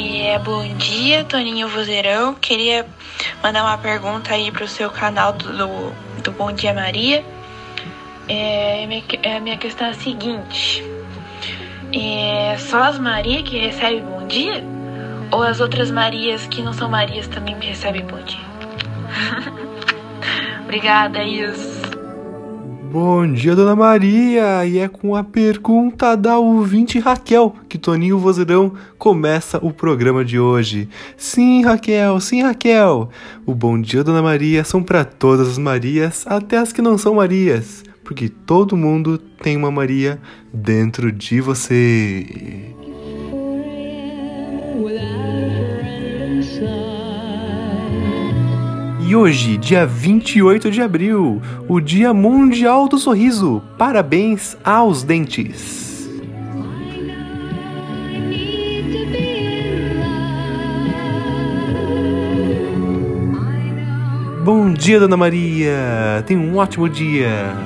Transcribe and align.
É, 0.00 0.38
bom 0.38 0.62
dia, 0.76 1.24
Toninho 1.24 1.66
Vozeirão. 1.66 2.32
Queria 2.32 2.86
mandar 3.42 3.64
uma 3.64 3.76
pergunta 3.76 4.32
aí 4.32 4.48
pro 4.52 4.68
seu 4.68 4.88
canal 4.90 5.32
do, 5.32 5.92
do, 6.22 6.30
Bom 6.30 6.52
Dia 6.52 6.72
Maria. 6.72 7.24
É, 8.28 8.86
minha, 8.86 9.02
a 9.36 9.40
minha 9.40 9.58
questão 9.58 9.88
é 9.88 9.90
a 9.90 9.94
seguinte: 9.94 10.84
é 11.92 12.56
só 12.58 12.84
as 12.84 12.96
Maria 12.96 13.42
que 13.42 13.58
recebem 13.58 14.04
bom 14.04 14.24
dia? 14.28 14.62
Ou 15.32 15.42
as 15.42 15.58
outras 15.58 15.90
Marias 15.90 16.46
que 16.46 16.62
não 16.62 16.72
são 16.72 16.88
Marias 16.88 17.26
também 17.26 17.58
recebem 17.58 18.06
bom 18.06 18.22
dia? 18.22 18.38
Obrigada, 20.62 21.24
Is. 21.24 21.77
Bom 22.90 23.30
dia, 23.30 23.54
Dona 23.54 23.76
Maria! 23.76 24.64
E 24.64 24.78
é 24.78 24.88
com 24.88 25.14
a 25.14 25.22
pergunta 25.22 26.16
da 26.16 26.38
ouvinte 26.38 26.98
Raquel 26.98 27.54
que 27.68 27.76
Toninho 27.76 28.18
Vozeirão 28.18 28.72
começa 28.96 29.58
o 29.62 29.70
programa 29.70 30.24
de 30.24 30.40
hoje. 30.40 30.88
Sim, 31.14 31.62
Raquel, 31.62 32.18
sim, 32.18 32.42
Raquel! 32.42 33.10
O 33.44 33.54
Bom 33.54 33.78
Dia, 33.78 34.02
Dona 34.02 34.22
Maria 34.22 34.64
são 34.64 34.82
para 34.82 35.04
todas 35.04 35.48
as 35.48 35.58
Marias, 35.58 36.24
até 36.26 36.56
as 36.56 36.72
que 36.72 36.80
não 36.80 36.96
são 36.96 37.16
Marias, 37.16 37.84
porque 38.02 38.30
todo 38.30 38.74
mundo 38.74 39.18
tem 39.18 39.54
uma 39.54 39.70
Maria 39.70 40.18
dentro 40.50 41.12
de 41.12 41.42
você. 41.42 42.74
E 49.08 49.16
hoje, 49.16 49.56
dia 49.56 49.86
28 49.86 50.70
de 50.70 50.82
abril, 50.82 51.40
o 51.66 51.80
Dia 51.80 52.12
Mundial 52.12 52.86
do 52.86 52.98
Sorriso. 52.98 53.62
Parabéns 53.78 54.54
aos 54.62 55.02
dentes. 55.02 56.10
Bom 64.44 64.74
dia, 64.74 65.00
Dona 65.00 65.16
Maria. 65.16 66.22
Tenha 66.26 66.38
um 66.38 66.58
ótimo 66.58 66.86
dia. 66.86 67.56